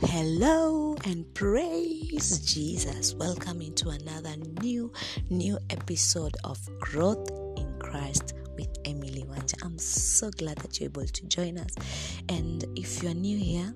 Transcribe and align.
hello 0.00 0.96
and 1.04 1.32
praise 1.34 2.38
Jesus. 2.40 3.14
Welcome 3.14 3.60
into 3.60 3.88
another 3.88 4.36
new, 4.62 4.92
new 5.28 5.58
episode 5.70 6.36
of 6.44 6.58
Growth 6.78 7.30
in 7.56 7.78
Christ 7.80 8.34
with 8.56 8.68
Emily 8.84 9.24
Wanja. 9.24 9.54
I'm 9.64 9.78
so 9.78 10.30
glad 10.30 10.58
that 10.58 10.78
you're 10.78 10.88
able 10.88 11.06
to 11.06 11.26
join 11.26 11.58
us. 11.58 11.74
And 12.28 12.64
if 12.76 13.02
you're 13.02 13.14
new 13.14 13.38
here, 13.38 13.74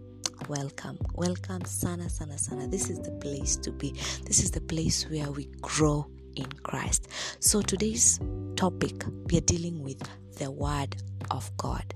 welcome. 0.49 0.99
Welcome, 1.15 1.65
Sana, 1.65 2.09
Sana, 2.09 2.39
Sana. 2.39 2.69
This 2.69 2.89
is 2.89 3.01
the 3.01 3.13
place 3.13 3.57
to 3.57 3.73
be. 3.73 3.93
This 4.25 4.45
is 4.45 4.53
the 4.53 4.61
place 4.61 5.09
where 5.11 5.31
we 5.31 5.47
grow 5.61 6.07
in 6.37 6.47
Christ. 6.63 7.09
So 7.41 7.63
today's 7.63 8.21
topic, 8.57 9.05
we 9.31 9.39
are 9.39 9.43
dealing 9.43 9.83
with 9.83 10.03
the 10.39 10.51
Word 10.51 10.97
of 11.31 11.51
God. 11.57 11.95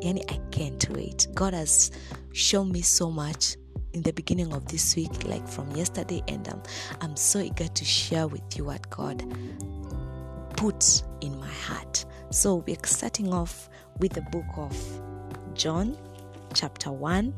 Yani, 0.00 0.22
I 0.30 0.38
can't 0.50 0.88
wait. 0.90 1.26
God 1.34 1.54
has 1.54 1.90
shown 2.32 2.72
me 2.72 2.82
so 2.82 3.10
much 3.10 3.56
in 3.92 4.02
the 4.02 4.12
beginning 4.12 4.52
of 4.52 4.66
this 4.66 4.96
week, 4.96 5.24
like 5.24 5.46
from 5.46 5.70
yesterday, 5.76 6.22
and 6.28 6.48
um, 6.48 6.62
I'm 7.00 7.16
so 7.16 7.40
eager 7.40 7.68
to 7.68 7.84
share 7.84 8.26
with 8.26 8.56
you 8.56 8.64
what 8.64 8.88
God 8.90 9.22
put 10.56 11.02
in 11.20 11.38
my 11.38 11.48
heart. 11.48 12.04
So 12.30 12.56
we're 12.66 12.76
starting 12.84 13.32
off 13.32 13.68
with 13.98 14.12
the 14.12 14.22
book 14.22 14.46
of 14.56 14.74
John, 15.54 15.96
chapter 16.54 16.90
1 16.90 17.34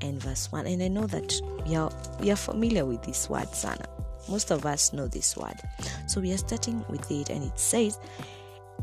and 0.00 0.22
verse 0.22 0.50
1. 0.50 0.66
And 0.66 0.82
I 0.82 0.88
know 0.88 1.06
that 1.06 1.40
you're, 1.66 1.90
you're 2.22 2.36
familiar 2.36 2.86
with 2.86 3.02
this 3.02 3.28
word, 3.28 3.48
Sana. 3.48 3.86
Most 4.28 4.50
of 4.50 4.64
us 4.64 4.92
know 4.92 5.08
this 5.08 5.36
word. 5.36 5.56
So 6.06 6.20
we 6.20 6.32
are 6.32 6.38
starting 6.38 6.84
with 6.88 7.10
it, 7.10 7.30
and 7.30 7.42
it 7.44 7.58
says, 7.58 7.98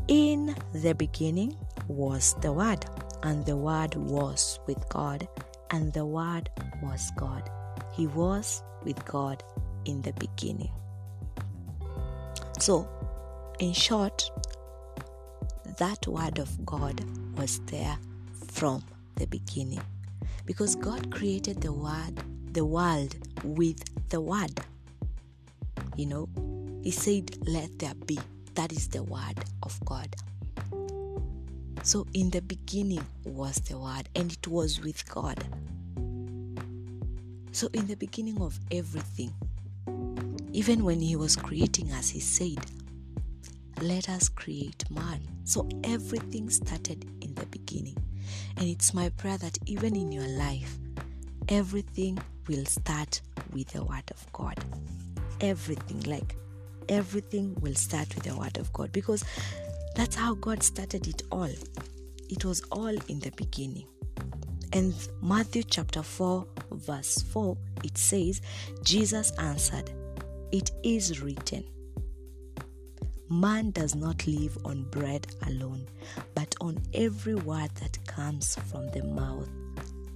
In 0.08 0.54
the 0.72 0.94
beginning 0.94 1.56
was 1.88 2.34
the 2.40 2.52
Word, 2.52 2.84
and 3.22 3.44
the 3.46 3.56
Word 3.56 3.94
was 3.94 4.60
with 4.66 4.88
God, 4.88 5.28
and 5.70 5.92
the 5.92 6.06
Word 6.06 6.50
was 6.82 7.10
God. 7.16 7.48
He 7.92 8.06
was 8.06 8.62
with 8.84 9.04
God 9.04 9.42
in 9.84 10.02
the 10.02 10.12
beginning. 10.14 10.70
So, 12.58 12.88
in 13.58 13.72
short, 13.72 14.30
that 15.78 16.06
Word 16.06 16.38
of 16.38 16.66
God 16.66 17.04
was 17.36 17.60
there 17.66 17.98
from 18.58 18.82
the 19.16 19.26
beginning 19.26 19.82
because 20.48 20.74
God 20.76 21.10
created 21.10 21.60
the 21.60 21.72
word 21.72 22.18
the 22.52 22.64
world 22.64 23.14
with 23.44 23.78
the 24.08 24.20
word 24.20 24.50
you 25.96 26.06
know 26.06 26.28
he 26.82 26.90
said 26.90 27.36
let 27.46 27.78
there 27.78 27.94
be 28.06 28.18
that 28.54 28.72
is 28.72 28.88
the 28.88 29.02
word 29.02 29.38
of 29.62 29.78
God 29.84 30.08
so 31.82 32.06
in 32.14 32.30
the 32.30 32.42
beginning 32.42 33.04
was 33.24 33.56
the 33.56 33.78
word 33.78 34.08
and 34.14 34.32
it 34.32 34.46
was 34.46 34.80
with 34.80 35.08
God. 35.08 35.42
So 37.52 37.68
in 37.72 37.86
the 37.86 37.96
beginning 37.96 38.40
of 38.40 38.58
everything 38.70 39.32
even 40.52 40.84
when 40.84 41.00
he 41.00 41.16
was 41.16 41.36
creating 41.36 41.92
us 41.92 42.08
he 42.08 42.20
said 42.20 42.58
let 43.82 44.08
us 44.08 44.28
create 44.28 44.84
man. 44.90 45.20
So 45.44 45.68
everything 45.84 46.50
started 46.50 47.06
in 47.20 47.34
the 47.34 47.46
beginning. 47.46 47.96
And 48.56 48.68
it's 48.68 48.92
my 48.92 49.08
prayer 49.10 49.38
that 49.38 49.58
even 49.66 49.94
in 49.96 50.10
your 50.12 50.26
life, 50.26 50.76
everything 51.48 52.18
will 52.48 52.64
start 52.64 53.20
with 53.52 53.68
the 53.68 53.84
Word 53.84 54.10
of 54.10 54.32
God. 54.32 54.56
Everything, 55.40 56.00
like 56.10 56.36
everything 56.88 57.56
will 57.60 57.74
start 57.74 58.12
with 58.14 58.24
the 58.24 58.36
Word 58.36 58.58
of 58.58 58.72
God. 58.72 58.92
Because 58.92 59.24
that's 59.98 60.14
how 60.14 60.34
God 60.34 60.62
started 60.62 61.08
it 61.08 61.24
all. 61.32 61.50
It 62.28 62.44
was 62.44 62.62
all 62.70 62.96
in 63.08 63.18
the 63.18 63.32
beginning. 63.34 63.84
And 64.72 64.94
Matthew 65.20 65.64
chapter 65.64 66.04
4, 66.04 66.46
verse 66.70 67.20
4, 67.22 67.56
it 67.82 67.98
says, 67.98 68.40
Jesus 68.84 69.32
answered, 69.40 69.90
It 70.52 70.70
is 70.84 71.20
written. 71.20 71.64
Man 73.28 73.72
does 73.72 73.96
not 73.96 74.24
live 74.24 74.56
on 74.64 74.84
bread 74.84 75.26
alone, 75.48 75.84
but 76.32 76.54
on 76.60 76.80
every 76.94 77.34
word 77.34 77.70
that 77.80 77.98
comes 78.06 78.54
from 78.70 78.88
the 78.92 79.02
mouth 79.02 79.48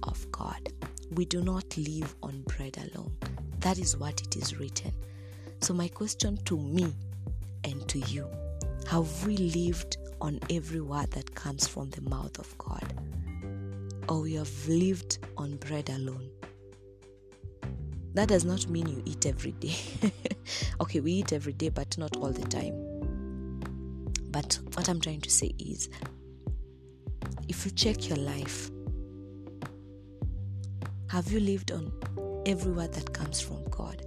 of 0.03 0.31
God. 0.31 0.61
We 1.11 1.25
do 1.25 1.41
not 1.41 1.75
live 1.75 2.15
on 2.23 2.41
bread 2.43 2.77
alone. 2.77 3.11
That 3.59 3.79
is 3.79 3.97
what 3.97 4.21
it 4.21 4.37
is 4.37 4.57
written. 4.57 4.93
So, 5.59 5.73
my 5.73 5.89
question 5.89 6.37
to 6.45 6.57
me 6.57 6.93
and 7.65 7.85
to 7.89 7.99
you 7.99 8.29
have 8.87 9.25
we 9.25 9.37
lived 9.37 9.97
on 10.21 10.39
every 10.49 10.81
word 10.81 11.11
that 11.11 11.33
comes 11.35 11.67
from 11.67 11.89
the 11.91 12.01
mouth 12.01 12.37
of 12.39 12.57
God? 12.57 12.93
Or 14.09 14.21
we 14.21 14.33
have 14.35 14.67
lived 14.67 15.19
on 15.37 15.55
bread 15.57 15.89
alone? 15.89 16.29
That 18.13 18.27
does 18.27 18.45
not 18.45 18.67
mean 18.69 18.87
you 18.87 19.01
eat 19.05 19.25
every 19.25 19.53
day. 19.53 19.75
okay, 20.81 20.99
we 20.99 21.13
eat 21.13 21.33
every 21.33 21.53
day, 21.53 21.69
but 21.69 21.97
not 21.97 22.15
all 22.17 22.31
the 22.31 22.47
time. 22.47 22.75
But 24.29 24.59
what 24.73 24.87
I'm 24.87 25.01
trying 25.01 25.21
to 25.21 25.29
say 25.29 25.51
is 25.57 25.89
if 27.47 27.65
you 27.65 27.71
check 27.71 28.07
your 28.09 28.17
life, 28.17 28.69
have 31.09 31.31
you 31.31 31.39
lived 31.39 31.71
on 31.71 31.91
every 32.45 32.71
word 32.71 32.93
that 32.93 33.13
comes 33.13 33.39
from 33.39 33.63
God? 33.69 34.05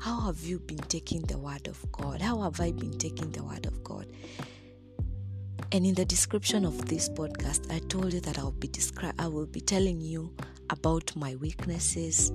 How 0.00 0.18
have 0.20 0.40
you 0.40 0.58
been 0.60 0.78
taking 0.78 1.20
the 1.22 1.36
word 1.36 1.68
of 1.68 1.92
God? 1.92 2.22
How 2.22 2.40
have 2.40 2.58
I 2.58 2.72
been 2.72 2.96
taking 2.96 3.30
the 3.32 3.44
word 3.44 3.66
of 3.66 3.84
God? 3.84 4.06
And 5.72 5.84
in 5.84 5.94
the 5.94 6.06
description 6.06 6.64
of 6.64 6.86
this 6.86 7.10
podcast, 7.10 7.70
I 7.70 7.80
told 7.80 8.14
you 8.14 8.20
that 8.20 8.38
I'll 8.38 8.50
be 8.50 8.68
descri- 8.68 9.12
I 9.18 9.28
will 9.28 9.44
be 9.44 9.60
telling 9.60 10.00
you 10.00 10.34
about 10.70 11.14
my 11.14 11.36
weaknesses, 11.36 12.32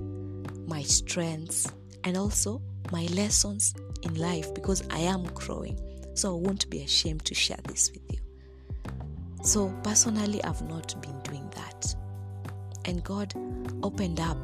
my 0.68 0.82
strengths, 0.82 1.66
and 2.04 2.16
also 2.16 2.62
my 2.92 3.06
lessons 3.06 3.74
in 4.02 4.14
life 4.14 4.54
because 4.54 4.84
I 4.90 5.00
am 5.00 5.24
growing. 5.34 5.76
So 6.14 6.36
I 6.36 6.40
won't 6.40 6.70
be 6.70 6.84
ashamed 6.84 7.24
to 7.24 7.34
share 7.34 7.58
this 7.64 7.90
with 7.90 8.12
you. 8.12 8.20
So 9.42 9.74
personally, 9.82 10.42
I've 10.44 10.62
not 10.62 10.94
been 11.02 11.20
doing 11.22 11.50
that. 11.56 11.96
And 12.84 13.02
God 13.02 13.34
opened 13.82 14.20
up 14.20 14.38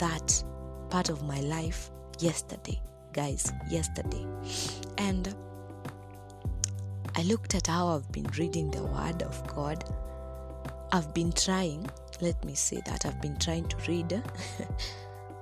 that 0.00 0.42
part 0.90 1.10
of 1.10 1.22
my 1.22 1.40
life 1.42 1.92
yesterday, 2.18 2.80
guys, 3.12 3.52
yesterday. 3.68 4.26
And 4.98 5.34
I 7.14 7.22
looked 7.22 7.54
at 7.54 7.66
how 7.66 7.88
I've 7.88 8.10
been 8.12 8.26
reading 8.38 8.70
the 8.70 8.84
Word 8.84 9.22
of 9.22 9.46
God. 9.46 9.84
I've 10.92 11.12
been 11.14 11.32
trying, 11.32 11.88
let 12.20 12.42
me 12.44 12.54
say 12.54 12.80
that, 12.86 13.06
I've 13.06 13.20
been 13.20 13.38
trying 13.38 13.68
to 13.68 13.76
read, 13.88 14.08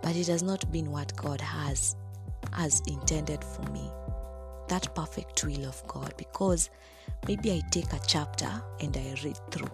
but 0.03 0.17
it 0.17 0.27
has 0.29 0.43
not 0.43 0.71
been 0.73 0.91
what 0.91 1.15
God 1.17 1.41
has 1.41 1.97
has 2.53 2.81
intended 2.87 3.43
for 3.43 3.63
me. 3.71 3.91
That 4.69 4.95
perfect 4.95 5.45
will 5.45 5.67
of 5.67 5.83
God. 5.87 6.15
Because 6.17 6.71
maybe 7.27 7.53
I 7.53 7.63
take 7.71 7.93
a 7.93 8.01
chapter 8.07 8.51
and 8.81 8.97
I 8.97 9.15
read 9.25 9.39
through. 9.51 9.71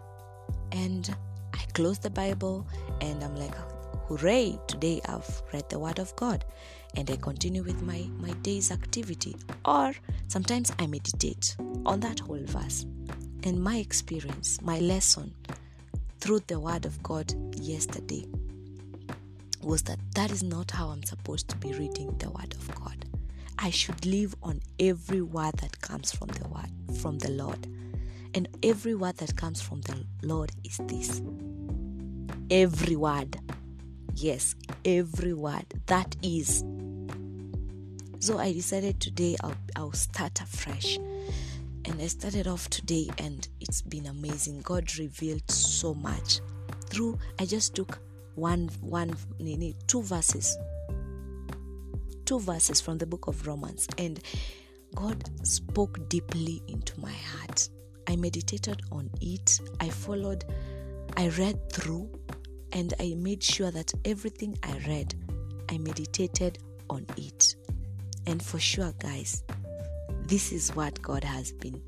And 0.72 1.15
I 1.53 1.59
close 1.75 1.99
the 1.99 2.11
Bible 2.11 2.67
and 3.00 3.22
I'm 3.22 3.37
like, 3.37 3.55
hooray, 4.10 4.59
today 4.66 5.00
I've 5.09 5.43
read 5.53 5.69
the 5.71 5.78
Word 5.78 6.00
of 6.00 6.15
God 6.16 6.44
and 6.97 7.09
I 7.09 7.15
continue 7.15 7.62
with 7.62 7.81
my, 7.82 8.09
my 8.19 8.32
day's 8.43 8.72
activity. 8.72 9.37
Or 9.65 9.93
sometimes 10.26 10.72
I 10.81 10.88
meditate 10.88 11.54
on 11.87 12.00
that 12.00 12.19
whole 12.19 12.43
verse. 12.43 12.87
And 13.44 13.62
my 13.62 13.76
experience, 13.76 14.60
my 14.62 14.81
lesson 14.81 15.32
through 16.19 16.41
the 16.49 16.59
Word 16.59 16.87
of 16.87 17.00
God 17.04 17.32
yesterday 17.54 18.26
was 19.62 19.82
that 19.82 20.00
that 20.16 20.32
is 20.32 20.43
not 20.43 20.72
how 20.72 20.88
I'm 20.88 21.04
supposed 21.04 21.49
to 21.50 21.56
be 21.59 21.72
reading 21.75 22.12
the 22.19 22.31
Word 22.31 22.53
of 22.54 22.75
God. 22.75 23.04
I 23.60 23.70
should 23.70 24.04
live 24.04 24.34
on 24.43 24.60
every 24.81 25.22
word 25.22 25.54
that 25.59 25.81
comes 25.82 26.10
from 26.10 26.28
the 26.28 26.49
word 26.49 26.99
from 27.00 27.19
the 27.19 27.31
Lord. 27.31 27.65
And 28.34 28.49
every 28.64 28.96
word 28.96 29.19
that 29.19 29.37
comes 29.37 29.61
from 29.62 29.82
the 29.82 30.05
Lord 30.25 30.50
is 30.64 30.79
this. 30.79 31.23
Every 32.50 32.96
word. 32.96 33.38
Yes, 34.15 34.55
every 34.85 35.33
word. 35.33 35.67
That 35.87 36.17
is. 36.23 36.65
So 38.19 38.39
I 38.39 38.53
decided 38.53 39.01
today 39.01 39.37
I'll, 39.43 39.55
I'll 39.77 39.93
start 39.93 40.41
afresh. 40.41 40.97
And 40.97 42.01
I 42.01 42.07
started 42.07 42.47
off 42.47 42.69
today 42.69 43.09
and 43.19 43.49
it's 43.61 43.83
been 43.83 44.07
amazing. 44.07 44.61
God 44.61 44.99
revealed 44.99 45.51
so 45.51 45.95
much. 45.95 46.41
Through 46.89 47.19
I 47.39 47.47
just 47.47 47.75
took 47.75 47.99
one 48.35 48.69
one 48.81 49.17
two 49.87 50.03
verses 50.03 50.57
two 52.31 52.39
verses 52.39 52.81
from 52.81 52.97
the 52.97 53.07
book 53.07 53.27
of 53.27 53.45
Romans, 53.45 53.89
and 53.99 54.21
God 54.95 55.29
spoke 55.43 56.09
deeply 56.09 56.62
into 56.69 56.99
my 57.01 57.11
heart. 57.11 57.69
I 58.07 58.15
meditated 58.15 58.83
on 58.93 59.11
it, 59.21 59.59
I 59.81 59.89
followed, 59.89 60.45
I 61.17 61.27
read 61.31 61.73
through, 61.73 62.09
and 62.72 62.94
I 63.00 63.14
made 63.17 63.43
sure 63.43 63.70
that 63.70 63.93
everything 64.05 64.58
I 64.62 64.78
read, 64.87 65.14
I 65.69 65.78
meditated 65.78 66.58
on 66.88 67.06
it. 67.17 67.55
And 68.26 68.43
for 68.43 68.58
sure, 68.58 68.93
guys, 68.99 69.43
this 70.26 70.52
is 70.52 70.75
what 70.76 71.00
God 71.02 71.25
has 71.25 71.52
been 71.52 71.82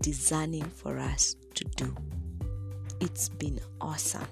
designing 0.00 0.64
for 0.64 0.98
us 0.98 1.36
to 1.54 1.64
do. 1.64 1.94
It's 3.00 3.28
been 3.28 3.58
awesome. 3.80 4.26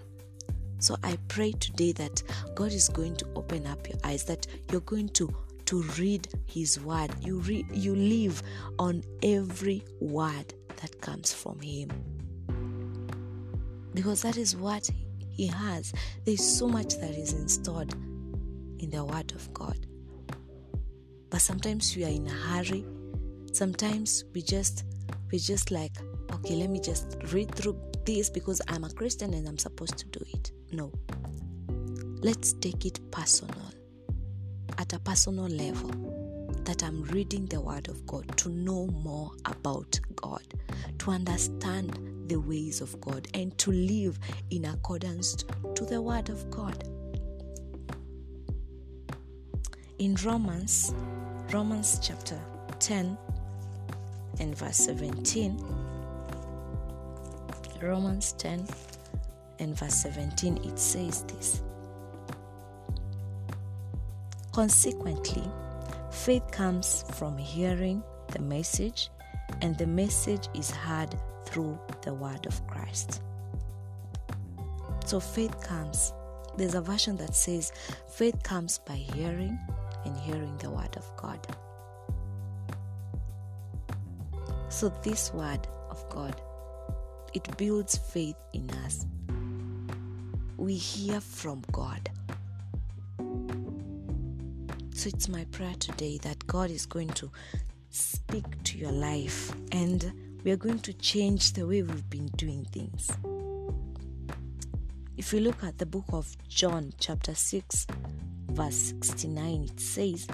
So 0.78 0.96
I 1.02 1.18
pray 1.28 1.52
today 1.52 1.92
that 1.92 2.22
God 2.54 2.72
is 2.72 2.88
going 2.88 3.16
to 3.16 3.26
open 3.36 3.66
up 3.66 3.88
your 3.88 3.98
eyes, 4.04 4.24
that 4.24 4.46
you're 4.70 4.80
going 4.82 5.08
to 5.10 5.34
to 5.66 5.82
read 6.00 6.26
his 6.46 6.80
word. 6.80 7.10
You 7.20 7.38
read 7.38 7.66
you 7.72 7.94
live 7.94 8.42
on 8.80 9.04
every 9.22 9.84
word 10.00 10.52
that 10.80 11.00
comes 11.00 11.32
from 11.32 11.60
him. 11.60 11.90
Because 13.94 14.22
that 14.22 14.36
is 14.36 14.56
what 14.56 14.90
he 15.30 15.46
has. 15.46 15.92
There's 16.24 16.44
so 16.44 16.68
much 16.68 16.98
that 16.98 17.10
is 17.10 17.32
installed 17.32 17.94
in 18.78 18.90
the 18.90 19.04
word 19.04 19.32
of 19.32 19.52
God. 19.54 19.86
But 21.30 21.40
sometimes 21.40 21.96
we 21.96 22.04
are 22.04 22.08
in 22.08 22.26
a 22.26 22.30
hurry. 22.30 22.84
Sometimes 23.52 24.24
we 24.34 24.42
just 24.42 24.84
we 25.30 25.38
just 25.38 25.70
like, 25.70 25.92
okay, 26.32 26.56
let 26.56 26.70
me 26.70 26.80
just 26.80 27.16
read 27.32 27.54
through 27.54 27.78
this 28.04 28.28
because 28.28 28.60
I'm 28.68 28.84
a 28.84 28.90
Christian 28.90 29.32
and 29.34 29.46
I'm 29.46 29.58
supposed 29.58 29.96
to 29.98 30.06
do 30.06 30.24
it. 30.32 30.50
No. 30.72 30.92
Let's 32.22 32.52
take 32.54 32.84
it 32.84 32.98
personal, 33.10 33.72
at 34.78 34.92
a 34.92 34.98
personal 34.98 35.46
level, 35.46 35.90
that 36.64 36.82
I'm 36.82 37.02
reading 37.04 37.46
the 37.46 37.60
Word 37.60 37.88
of 37.88 38.04
God 38.06 38.36
to 38.38 38.48
know 38.50 38.88
more 38.88 39.30
about 39.46 39.98
God, 40.16 40.42
to 40.98 41.10
understand 41.10 41.98
the 42.30 42.38
ways 42.38 42.80
of 42.80 42.98
God, 43.00 43.26
and 43.34 43.58
to 43.58 43.72
live 43.72 44.16
in 44.50 44.64
accordance 44.66 45.44
to 45.74 45.84
the 45.84 46.00
Word 46.00 46.28
of 46.28 46.48
God. 46.48 46.84
In 49.98 50.14
Romans, 50.24 50.94
Romans 51.52 51.98
chapter 52.00 52.40
10 52.78 53.18
and 54.38 54.56
verse 54.56 54.76
17, 54.76 55.60
Romans 57.82 58.32
10 58.34 58.64
and 59.58 59.76
verse 59.76 59.96
17, 59.96 60.58
it 60.58 60.78
says 60.78 61.24
this 61.24 61.62
Consequently, 64.52 65.50
faith 66.12 66.48
comes 66.52 67.04
from 67.14 67.36
hearing 67.36 68.04
the 68.28 68.38
message, 68.40 69.10
and 69.62 69.76
the 69.78 69.86
message 69.88 70.46
is 70.54 70.70
heard 70.70 71.12
through 71.50 71.78
the 72.02 72.14
word 72.14 72.46
of 72.46 72.66
Christ. 72.66 73.22
So 75.04 75.20
faith 75.20 75.60
comes. 75.60 76.12
There's 76.56 76.74
a 76.74 76.80
version 76.80 77.16
that 77.16 77.34
says 77.34 77.72
faith 78.08 78.42
comes 78.42 78.78
by 78.78 78.94
hearing 78.94 79.58
and 80.04 80.16
hearing 80.18 80.56
the 80.58 80.70
word 80.70 80.96
of 80.96 81.04
God. 81.16 81.46
So 84.68 84.88
this 85.02 85.32
word 85.32 85.66
of 85.90 86.08
God 86.08 86.40
it 87.32 87.56
builds 87.56 87.96
faith 87.96 88.36
in 88.52 88.68
us. 88.84 89.06
We 90.56 90.74
hear 90.74 91.20
from 91.20 91.62
God. 91.70 92.10
So 94.94 95.08
it's 95.08 95.28
my 95.28 95.44
prayer 95.52 95.74
today 95.78 96.18
that 96.22 96.46
God 96.46 96.70
is 96.70 96.86
going 96.86 97.08
to 97.10 97.30
speak 97.90 98.44
to 98.64 98.78
your 98.78 98.92
life 98.92 99.52
and 99.72 100.12
we 100.42 100.50
are 100.50 100.56
going 100.56 100.78
to 100.78 100.92
change 100.94 101.52
the 101.52 101.66
way 101.66 101.82
we've 101.82 102.08
been 102.08 102.26
doing 102.36 102.64
things. 102.66 103.10
If 105.16 105.34
you 105.34 105.40
look 105.40 105.62
at 105.62 105.76
the 105.76 105.84
book 105.84 106.06
of 106.12 106.34
John, 106.48 106.92
chapter 106.98 107.34
6, 107.34 107.86
verse 108.48 108.94
69, 109.02 109.64
it 109.64 109.80
says, 109.80 110.26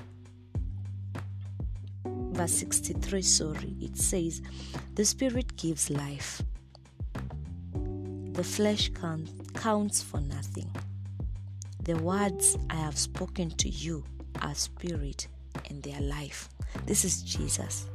verse 2.05 2.53
63, 2.53 3.23
sorry, 3.23 3.76
it 3.81 3.97
says, 3.97 4.43
The 4.94 5.05
Spirit 5.05 5.56
gives 5.56 5.91
life, 5.91 6.41
the 7.73 8.44
flesh 8.44 8.91
counts 9.55 10.02
for 10.02 10.20
nothing. 10.20 10.70
The 11.82 11.97
words 11.97 12.56
I 12.70 12.76
have 12.76 12.99
spoken 12.99 13.50
to 13.50 13.69
you 13.69 14.05
are 14.43 14.55
spirit 14.55 15.26
and 15.69 15.82
they 15.82 15.94
are 15.94 16.00
life. 16.00 16.49
This 16.85 17.05
is 17.05 17.23
Jesus 17.23 17.87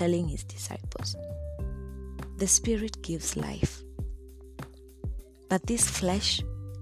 telling 0.00 0.26
his 0.26 0.44
disciples. 0.44 1.14
The 2.38 2.46
spirit 2.46 3.02
gives 3.02 3.36
life, 3.36 3.82
but 5.50 5.66
this 5.66 5.86
flesh 5.90 6.40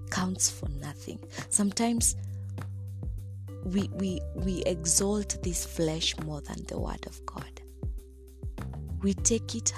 counts 0.09 0.49
for 0.49 0.69
nothing. 0.69 1.19
Sometimes 1.49 2.15
we, 3.65 3.89
we, 3.91 4.21
we 4.35 4.63
exalt 4.65 5.37
this 5.43 5.65
flesh 5.65 6.17
more 6.19 6.39
than 6.39 6.63
the 6.69 6.79
word 6.79 7.05
of 7.07 7.25
God. 7.25 7.61
We 9.01 9.15
take 9.15 9.53
it 9.53 9.73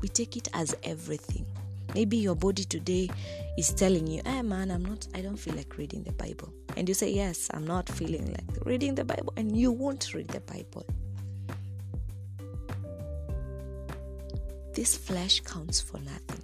we 0.00 0.08
take 0.08 0.36
it 0.36 0.48
as 0.52 0.74
everything. 0.82 1.46
Maybe 1.94 2.16
your 2.16 2.34
body 2.34 2.64
today 2.64 3.08
is 3.56 3.72
telling 3.72 4.08
you, 4.08 4.20
hey 4.24 4.42
man, 4.42 4.72
I'm 4.72 4.84
not, 4.84 5.06
I 5.14 5.20
don't 5.20 5.36
feel 5.36 5.54
like 5.54 5.78
reading 5.78 6.02
the 6.02 6.12
Bible. 6.12 6.52
And 6.76 6.88
you 6.88 6.94
say, 6.94 7.12
yes, 7.12 7.50
I'm 7.54 7.68
not 7.68 7.88
feeling 7.88 8.32
like 8.32 8.66
reading 8.66 8.96
the 8.96 9.04
Bible. 9.04 9.32
And 9.36 9.56
you 9.56 9.70
won't 9.70 10.12
read 10.12 10.26
the 10.26 10.40
Bible. 10.40 10.84
This 14.72 14.96
flesh 14.96 15.40
counts 15.40 15.80
for 15.80 15.98
nothing. 15.98 16.42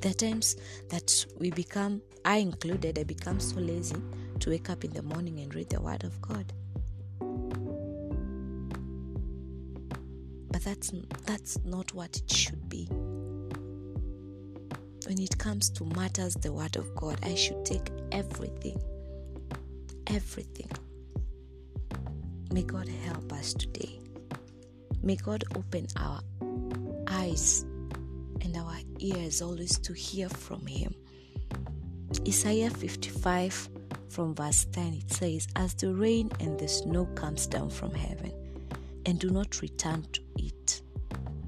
There 0.00 0.10
are 0.10 0.14
times 0.14 0.56
that 0.88 1.26
we 1.38 1.50
become, 1.50 2.02
I 2.24 2.36
included, 2.36 2.98
I 2.98 3.04
become 3.04 3.38
so 3.38 3.60
lazy 3.60 3.96
to 4.40 4.50
wake 4.50 4.68
up 4.68 4.84
in 4.84 4.92
the 4.92 5.02
morning 5.02 5.38
and 5.38 5.54
read 5.54 5.70
the 5.70 5.80
Word 5.80 6.02
of 6.02 6.20
God. 6.20 6.52
But 10.50 10.64
that's 10.64 10.92
that's 11.24 11.58
not 11.64 11.94
what 11.94 12.16
it 12.16 12.30
should 12.30 12.68
be. 12.68 12.88
When 15.06 15.20
it 15.20 15.36
comes 15.38 15.68
to 15.70 15.84
matters 15.84 16.34
the 16.34 16.52
word 16.52 16.76
of 16.76 16.94
God, 16.94 17.18
I 17.22 17.34
should 17.34 17.64
take 17.64 17.90
everything. 18.12 18.80
Everything. 20.06 20.70
May 22.52 22.62
God 22.62 22.88
help 22.88 23.32
us 23.32 23.54
today. 23.54 24.01
May 25.04 25.16
God 25.16 25.42
open 25.56 25.88
our 25.96 26.20
eyes 27.08 27.64
and 28.40 28.56
our 28.56 28.76
ears 29.00 29.42
always 29.42 29.76
to 29.80 29.92
hear 29.92 30.28
from 30.28 30.64
Him. 30.64 30.94
Isaiah 32.26 32.70
55 32.70 33.68
from 34.10 34.32
verse 34.36 34.64
10 34.66 34.94
it 34.94 35.12
says, 35.12 35.48
As 35.56 35.74
the 35.74 35.92
rain 35.92 36.30
and 36.38 36.56
the 36.56 36.68
snow 36.68 37.06
comes 37.16 37.48
down 37.48 37.68
from 37.68 37.92
heaven, 37.92 38.32
and 39.04 39.18
do 39.18 39.30
not 39.30 39.60
return 39.60 40.06
to 40.12 40.20
it 40.38 40.82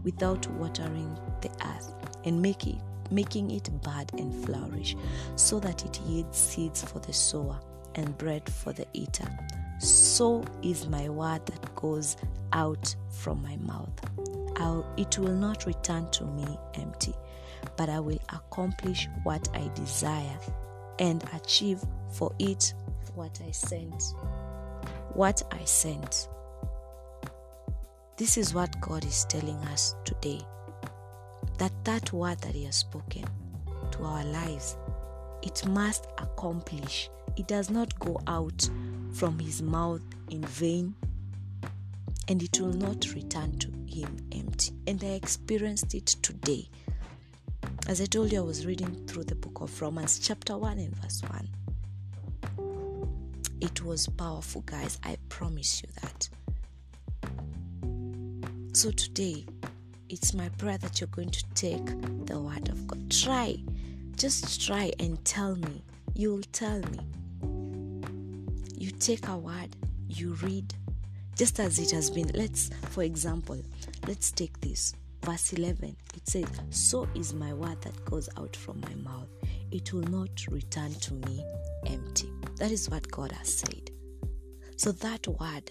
without 0.02 0.44
watering 0.52 1.16
the 1.40 1.50
earth 1.64 1.94
and 2.25 2.42
make 2.42 2.66
it, 2.66 2.80
making 3.12 3.52
it 3.52 3.70
bud 3.82 4.11
and 4.18 4.44
flourish, 4.44 4.96
so 5.37 5.61
that 5.61 5.84
it 5.84 6.00
yields 6.00 6.37
seeds 6.37 6.82
for 6.82 6.99
the 6.99 7.12
sower 7.12 7.61
and 7.94 8.18
bread 8.18 8.50
for 8.52 8.73
the 8.73 8.87
eater. 8.94 9.28
So 9.78 10.45
is 10.62 10.87
my 10.88 11.09
word 11.09 11.45
that 11.47 11.75
goes 11.75 12.16
out 12.52 12.95
from 13.11 13.43
my 13.43 13.57
mouth. 13.57 13.93
I'll, 14.57 14.87
it 14.97 15.19
will 15.19 15.35
not 15.35 15.66
return 15.66 16.11
to 16.12 16.25
me 16.25 16.47
empty, 16.75 17.14
but 17.76 17.88
I 17.88 18.00
will 18.00 18.21
accomplish 18.31 19.09
what 19.25 19.49
I 19.54 19.69
desire 19.75 20.38
and 20.99 21.25
achieve 21.35 21.83
for 22.12 22.33
it 22.38 22.73
what 23.14 23.40
I 23.47 23.50
sent. 23.50 24.02
What 25.12 25.43
I 25.52 25.64
sent. 25.64 26.28
This 28.16 28.37
is 28.37 28.54
what 28.54 28.81
God 28.81 29.04
is 29.04 29.25
telling 29.25 29.57
us 29.66 29.95
today. 30.04 30.40
That 31.59 31.73
that 31.85 32.12
word 32.12 32.38
that 32.38 32.54
he 32.54 32.64
has 32.64 32.76
spoken 32.76 33.25
to 33.93 34.04
our 34.04 34.25
lives, 34.25 34.76
it 35.43 35.66
must 35.66 36.07
accomplish. 36.19 37.11
It 37.37 37.47
does 37.49 37.71
not 37.71 37.99
go 37.99 38.21
out 38.26 38.69
from 39.14 39.38
his 39.38 39.62
mouth 39.62 40.02
in 40.30 40.42
vain 40.42 40.94
and 42.28 42.42
it 42.42 42.61
will 42.61 42.73
not 42.73 43.12
return 43.14 43.56
to 43.59 43.68
him 43.87 44.16
empty. 44.33 44.73
And 44.87 45.02
I 45.04 45.09
experienced 45.09 45.94
it 45.94 46.06
today. 46.06 46.68
As 47.87 48.00
I 48.00 48.06
told 48.06 48.33
you, 48.33 48.40
I 48.40 48.44
was 48.44 48.66
reading 48.66 49.06
through 49.06 49.25
the 49.25 49.35
book 49.35 49.61
of 49.61 49.80
Romans, 49.80 50.18
chapter 50.18 50.56
1 50.56 50.78
and 50.78 50.97
verse 50.97 51.23
1. 51.23 51.49
It 53.61 53.83
was 53.85 54.06
powerful, 54.09 54.62
guys. 54.62 54.99
I 55.04 55.16
promise 55.28 55.83
you 55.83 55.88
that. 56.02 56.28
So 58.73 58.90
today, 58.90 59.44
it's 60.09 60.35
my 60.35 60.49
prayer 60.50 60.78
that 60.78 61.00
you're 61.00 61.09
going 61.09 61.30
to 61.30 61.44
take 61.54 61.87
the 62.26 62.40
word 62.40 62.68
of 62.68 62.87
God. 62.87 63.11
Try, 63.11 63.59
just 64.16 64.66
try 64.66 64.90
and 64.99 65.23
tell 65.25 65.56
me. 65.56 65.85
You'll 66.14 66.42
tell 66.52 66.80
me. 66.80 66.99
Take 69.00 69.28
a 69.28 69.36
word, 69.36 69.76
you 70.08 70.34
read, 70.34 70.72
just 71.36 71.60
as 71.60 71.78
it 71.78 71.90
has 71.90 72.10
been. 72.10 72.30
Let's, 72.34 72.70
for 72.90 73.02
example, 73.02 73.60
let's 74.06 74.30
take 74.30 74.58
this. 74.60 74.94
Verse 75.22 75.52
11, 75.52 75.96
it 76.16 76.28
says, 76.28 76.46
So 76.70 77.08
is 77.14 77.34
my 77.34 77.52
word 77.52 77.80
that 77.82 78.04
goes 78.04 78.28
out 78.38 78.54
from 78.54 78.80
my 78.80 78.94
mouth. 78.96 79.28
It 79.70 79.92
will 79.92 80.02
not 80.02 80.30
return 80.50 80.92
to 80.94 81.14
me 81.14 81.44
empty. 81.86 82.30
That 82.56 82.70
is 82.70 82.88
what 82.88 83.10
God 83.10 83.32
has 83.32 83.54
said. 83.54 83.90
So 84.76 84.92
that 84.92 85.26
word 85.26 85.70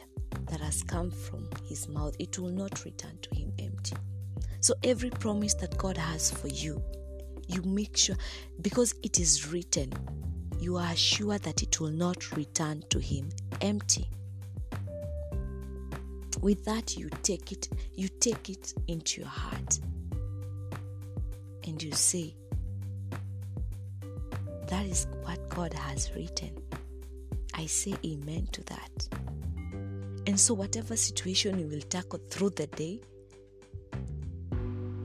that 0.50 0.60
has 0.60 0.84
come 0.84 1.12
from 1.12 1.48
his 1.68 1.88
mouth, 1.88 2.16
it 2.20 2.38
will 2.40 2.50
not 2.50 2.84
return 2.86 3.18
to 3.22 3.36
him 3.36 3.54
empty. 3.60 3.96
So 4.60 4.74
every 4.84 5.10
promise 5.10 5.54
that 5.56 5.78
God 5.78 5.98
has 5.98 6.32
for 6.32 6.48
you, 6.48 6.82
you 7.48 7.62
make 7.64 7.98
sure 7.98 8.16
because 8.62 8.96
it 9.04 9.20
is 9.20 9.52
written, 9.52 9.94
you 10.60 10.78
are 10.78 10.96
sure 10.96 11.38
that 11.40 11.62
it 11.62 11.73
will 11.84 11.90
not 11.90 12.32
return 12.38 12.82
to 12.90 12.98
Him 12.98 13.28
empty. 13.60 14.08
With 16.40 16.64
that, 16.64 16.96
you 16.96 17.10
take 17.24 17.52
it, 17.52 17.68
you 17.94 18.08
take 18.08 18.50
it 18.50 18.74
into 18.88 19.20
your 19.20 19.30
heart, 19.30 19.82
and 21.68 21.84
you 21.84 21.92
say, 21.92 22.36
That 24.68 24.86
is 24.86 25.08
what 25.24 25.50
God 25.50 25.74
has 25.74 26.10
written. 26.16 26.52
I 27.54 27.66
say 27.66 27.96
amen 28.06 28.48
to 28.54 28.64
that. 28.64 29.10
And 30.26 30.40
so, 30.40 30.54
whatever 30.54 30.96
situation 30.96 31.60
you 31.60 31.68
will 31.68 31.82
tackle 31.82 32.22
through 32.30 32.52
the 32.52 32.68
day, 32.68 33.02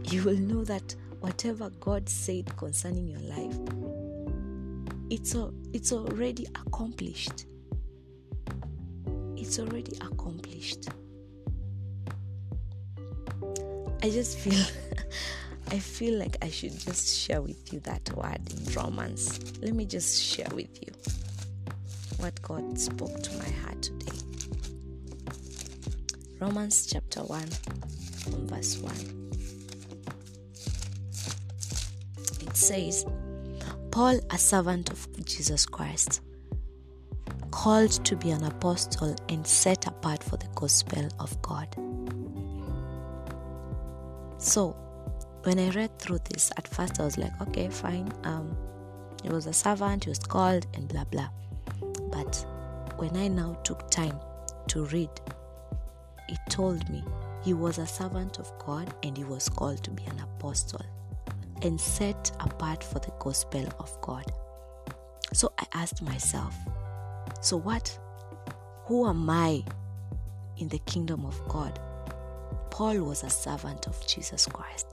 you 0.04 0.22
will 0.22 0.38
know 0.38 0.62
that 0.62 0.94
whatever 1.18 1.70
God 1.80 2.08
said 2.08 2.56
concerning 2.56 3.08
your 3.08 3.20
life, 3.20 3.58
it's, 5.10 5.34
a, 5.34 5.50
it's 5.72 5.92
already 5.92 6.46
accomplished. 6.66 7.46
It's 9.36 9.58
already 9.58 9.96
accomplished. 10.00 10.88
I 14.02 14.10
just 14.10 14.38
feel 14.38 14.64
I 15.70 15.78
feel 15.78 16.18
like 16.18 16.36
I 16.40 16.48
should 16.48 16.78
just 16.78 17.18
share 17.18 17.42
with 17.42 17.72
you 17.72 17.80
that 17.80 18.10
word 18.14 18.40
in 18.50 18.72
Romans. 18.74 19.58
Let 19.60 19.74
me 19.74 19.84
just 19.84 20.22
share 20.22 20.48
with 20.54 20.82
you 20.82 20.92
what 22.18 22.40
God 22.42 22.78
spoke 22.78 23.22
to 23.22 23.36
my 23.36 23.48
heart 23.62 23.82
today. 23.82 24.18
Romans 26.40 26.86
chapter 26.86 27.20
1 27.20 27.46
from 28.22 28.48
verse 28.48 28.78
1. 28.78 28.94
It 32.46 32.56
says, 32.56 33.04
Paul, 33.90 34.20
a 34.30 34.38
servant 34.38 34.90
of 34.90 35.08
Jesus 35.24 35.64
Christ, 35.64 36.20
called 37.50 37.90
to 38.04 38.16
be 38.16 38.30
an 38.30 38.44
apostle 38.44 39.16
and 39.28 39.46
set 39.46 39.86
apart 39.86 40.22
for 40.22 40.36
the 40.36 40.48
gospel 40.54 41.08
of 41.18 41.40
God. 41.42 41.68
So, 44.38 44.76
when 45.42 45.58
I 45.58 45.70
read 45.70 45.98
through 45.98 46.18
this, 46.30 46.52
at 46.56 46.68
first 46.68 47.00
I 47.00 47.04
was 47.04 47.16
like, 47.16 47.32
okay, 47.48 47.68
fine. 47.68 48.12
Um, 48.24 48.56
he 49.22 49.30
was 49.30 49.46
a 49.46 49.52
servant, 49.52 50.04
he 50.04 50.10
was 50.10 50.18
called, 50.18 50.66
and 50.74 50.86
blah 50.88 51.04
blah. 51.04 51.28
But 52.12 52.44
when 52.96 53.16
I 53.16 53.28
now 53.28 53.54
took 53.64 53.90
time 53.90 54.18
to 54.68 54.84
read, 54.86 55.10
it 56.28 56.38
told 56.50 56.88
me 56.90 57.02
he 57.42 57.54
was 57.54 57.78
a 57.78 57.86
servant 57.86 58.38
of 58.38 58.52
God 58.58 58.92
and 59.02 59.16
he 59.16 59.24
was 59.24 59.48
called 59.48 59.82
to 59.84 59.90
be 59.90 60.04
an 60.04 60.20
apostle 60.20 60.84
and 61.62 61.80
set 61.80 62.30
apart 62.40 62.82
for 62.84 62.98
the 62.98 63.12
gospel 63.18 63.66
of 63.78 64.00
God. 64.00 64.24
So 65.32 65.52
I 65.58 65.66
asked 65.74 66.02
myself, 66.02 66.54
so 67.40 67.56
what? 67.56 67.98
Who 68.86 69.06
am 69.06 69.28
I 69.28 69.64
in 70.56 70.68
the 70.68 70.78
kingdom 70.80 71.24
of 71.26 71.40
God? 71.48 71.78
Paul 72.70 73.02
was 73.02 73.22
a 73.24 73.30
servant 73.30 73.86
of 73.86 74.06
Jesus 74.06 74.46
Christ. 74.46 74.86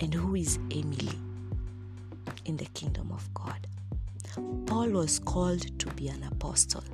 And 0.00 0.12
who 0.12 0.34
is 0.34 0.58
Emily 0.70 1.18
in 2.44 2.56
the 2.56 2.66
kingdom 2.66 3.10
of 3.12 3.32
God? 3.34 3.66
Paul 4.66 4.90
was 4.90 5.18
called 5.18 5.78
to 5.78 5.86
be 5.94 6.08
an 6.08 6.22
apostle. 6.24 6.84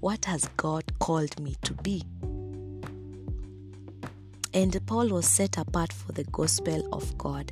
What 0.00 0.26
has 0.26 0.44
God 0.56 0.84
called 0.98 1.40
me 1.40 1.56
to 1.62 1.72
be? 1.74 2.04
And 4.52 4.78
Paul 4.86 5.08
was 5.08 5.26
set 5.26 5.58
apart 5.58 5.92
for 5.92 6.12
the 6.12 6.24
gospel 6.24 6.86
of 6.92 7.16
God. 7.18 7.50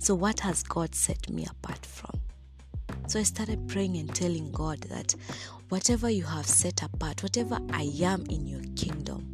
So, 0.00 0.14
what 0.14 0.40
has 0.40 0.62
God 0.62 0.94
set 0.94 1.28
me 1.28 1.44
apart 1.44 1.84
from? 1.84 2.18
So, 3.06 3.20
I 3.20 3.22
started 3.22 3.68
praying 3.68 3.98
and 3.98 4.12
telling 4.14 4.50
God 4.50 4.80
that 4.88 5.14
whatever 5.68 6.08
you 6.08 6.24
have 6.24 6.46
set 6.46 6.82
apart, 6.82 7.22
whatever 7.22 7.58
I 7.70 7.92
am 8.00 8.24
in 8.30 8.46
your 8.46 8.62
kingdom, 8.76 9.30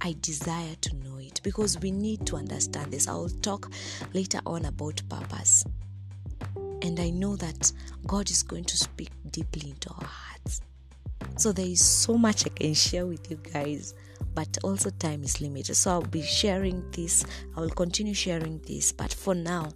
I 0.00 0.16
desire 0.22 0.74
to 0.80 0.96
know 0.96 1.18
it 1.18 1.42
because 1.42 1.78
we 1.80 1.90
need 1.90 2.26
to 2.26 2.36
understand 2.36 2.90
this. 2.90 3.06
I 3.06 3.12
will 3.12 3.28
talk 3.28 3.70
later 4.14 4.40
on 4.46 4.64
about 4.64 5.02
purpose. 5.10 5.66
And 6.80 6.98
I 6.98 7.10
know 7.10 7.36
that 7.36 7.70
God 8.06 8.30
is 8.30 8.42
going 8.42 8.64
to 8.64 8.76
speak 8.78 9.10
deeply 9.30 9.72
into 9.72 9.90
our 9.90 10.06
hearts. 10.06 10.62
So 11.36 11.52
there 11.52 11.66
is 11.66 11.84
so 11.84 12.16
much 12.16 12.46
I 12.46 12.48
can 12.48 12.72
share 12.72 13.04
with 13.04 13.30
you 13.30 13.36
guys, 13.52 13.92
but 14.34 14.58
also 14.62 14.90
time 14.90 15.22
is 15.22 15.40
limited. 15.40 15.74
So 15.74 15.90
I'll 15.90 16.02
be 16.02 16.22
sharing 16.22 16.90
this, 16.90 17.24
I 17.56 17.60
will 17.60 17.70
continue 17.70 18.14
sharing 18.14 18.58
this, 18.60 18.92
but 18.92 19.12
for 19.12 19.34
now, 19.34 19.70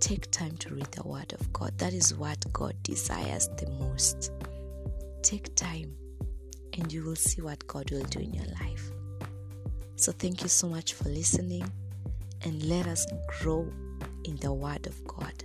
take 0.00 0.30
time 0.30 0.56
to 0.58 0.74
read 0.74 0.90
the 0.92 1.06
Word 1.06 1.32
of 1.32 1.52
God. 1.52 1.76
That 1.78 1.92
is 1.92 2.14
what 2.14 2.44
God 2.52 2.74
desires 2.82 3.48
the 3.56 3.70
most. 3.70 4.32
Take 5.22 5.54
time 5.54 5.94
and 6.74 6.92
you 6.92 7.04
will 7.04 7.16
see 7.16 7.42
what 7.42 7.66
God 7.66 7.90
will 7.90 8.04
do 8.04 8.20
in 8.20 8.34
your 8.34 8.46
life. 8.60 8.90
So, 9.96 10.10
thank 10.10 10.42
you 10.42 10.48
so 10.48 10.68
much 10.68 10.94
for 10.94 11.08
listening 11.08 11.70
and 12.44 12.62
let 12.64 12.86
us 12.86 13.06
grow 13.28 13.70
in 14.24 14.36
the 14.36 14.52
Word 14.52 14.86
of 14.86 15.04
God. 15.06 15.44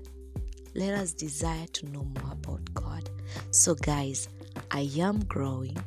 Let 0.73 0.93
us 0.93 1.13
desire 1.13 1.67
to 1.73 1.85
know 1.89 2.03
more 2.03 2.31
about 2.33 2.73
God. 2.73 3.09
So, 3.51 3.75
guys, 3.75 4.29
I 4.71 4.89
am 4.97 5.23
growing, 5.25 5.77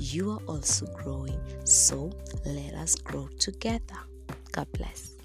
you 0.00 0.30
are 0.30 0.40
also 0.48 0.86
growing. 0.86 1.38
So, 1.64 2.10
let 2.46 2.74
us 2.74 2.94
grow 2.96 3.28
together. 3.38 3.98
God 4.52 4.66
bless. 4.72 5.19